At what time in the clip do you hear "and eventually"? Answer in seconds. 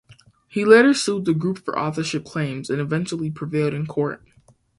2.71-3.29